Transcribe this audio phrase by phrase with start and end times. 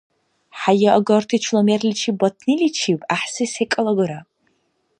[0.59, 4.19] ХӀяяагарти чула мерличиб батниличиб гӀяхӀси секӀал агара.